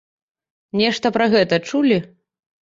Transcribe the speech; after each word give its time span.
Нешта 0.81 1.11
пра 1.19 1.27
гэта 1.35 1.61
чулі? 1.69 2.01